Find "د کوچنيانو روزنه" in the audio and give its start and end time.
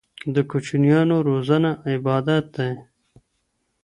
0.35-1.71